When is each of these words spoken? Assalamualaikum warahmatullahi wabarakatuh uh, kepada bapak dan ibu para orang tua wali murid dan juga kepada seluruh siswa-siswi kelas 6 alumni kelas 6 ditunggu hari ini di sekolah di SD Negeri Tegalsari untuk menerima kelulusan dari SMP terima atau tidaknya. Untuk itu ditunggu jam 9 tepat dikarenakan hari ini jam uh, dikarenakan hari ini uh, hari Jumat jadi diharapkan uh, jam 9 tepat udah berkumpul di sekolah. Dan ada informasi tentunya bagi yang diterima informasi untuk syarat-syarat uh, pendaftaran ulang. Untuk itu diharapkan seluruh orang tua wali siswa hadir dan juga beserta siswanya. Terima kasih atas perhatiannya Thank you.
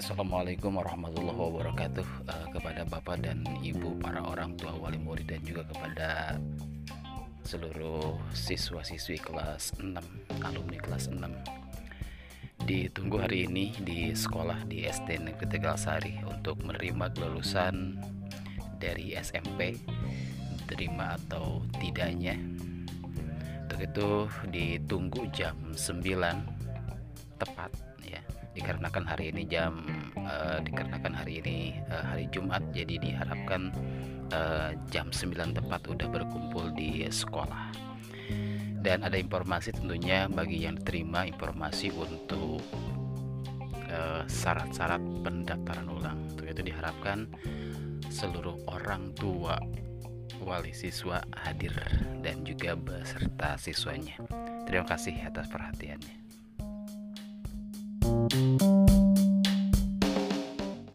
Assalamualaikum 0.00 0.80
warahmatullahi 0.80 1.36
wabarakatuh 1.36 2.06
uh, 2.24 2.46
kepada 2.56 2.88
bapak 2.88 3.20
dan 3.20 3.44
ibu 3.60 4.00
para 4.00 4.24
orang 4.24 4.56
tua 4.56 4.72
wali 4.72 4.96
murid 4.96 5.28
dan 5.28 5.44
juga 5.44 5.60
kepada 5.68 6.40
seluruh 7.44 8.16
siswa-siswi 8.32 9.20
kelas 9.20 9.76
6 9.76 10.00
alumni 10.40 10.80
kelas 10.80 11.12
6 11.12 11.20
ditunggu 12.64 13.20
hari 13.20 13.44
ini 13.44 13.76
di 13.84 14.16
sekolah 14.16 14.64
di 14.64 14.88
SD 14.88 15.20
Negeri 15.20 15.52
Tegalsari 15.52 16.16
untuk 16.24 16.64
menerima 16.64 17.12
kelulusan 17.12 18.00
dari 18.80 19.12
SMP 19.20 19.76
terima 20.64 21.20
atau 21.28 21.60
tidaknya. 21.76 22.40
Untuk 23.68 23.84
itu 23.84 24.08
ditunggu 24.48 25.28
jam 25.28 25.60
9 25.76 26.00
tepat 27.36 27.90
dikarenakan 28.54 29.04
hari 29.06 29.30
ini 29.30 29.46
jam 29.46 29.86
uh, 30.18 30.58
dikarenakan 30.62 31.14
hari 31.14 31.38
ini 31.42 31.78
uh, 31.86 32.02
hari 32.02 32.26
Jumat 32.34 32.62
jadi 32.74 32.98
diharapkan 32.98 33.70
uh, 34.34 34.74
jam 34.90 35.10
9 35.14 35.54
tepat 35.54 35.80
udah 35.86 36.08
berkumpul 36.10 36.74
di 36.74 37.06
sekolah. 37.06 37.70
Dan 38.80 39.04
ada 39.04 39.20
informasi 39.20 39.76
tentunya 39.76 40.24
bagi 40.24 40.64
yang 40.64 40.80
diterima 40.80 41.28
informasi 41.28 41.92
untuk 41.92 42.64
syarat-syarat 44.30 45.02
uh, 45.02 45.20
pendaftaran 45.20 45.86
ulang. 45.90 46.18
Untuk 46.32 46.46
itu 46.48 46.62
diharapkan 46.64 47.28
seluruh 48.08 48.56
orang 48.70 49.12
tua 49.18 49.60
wali 50.40 50.72
siswa 50.72 51.20
hadir 51.44 51.76
dan 52.24 52.40
juga 52.46 52.72
beserta 52.72 53.60
siswanya. 53.60 54.16
Terima 54.64 54.88
kasih 54.88 55.12
atas 55.28 55.50
perhatiannya 55.52 56.29
Thank 58.30 58.59
you. 58.59 58.59